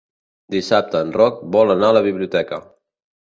Dissabte 0.53 1.01
en 1.07 1.11
Roc 1.17 1.43
vol 1.57 1.75
anar 1.75 1.93
a 1.93 1.97
la 1.99 2.03
biblioteca. 2.09 2.61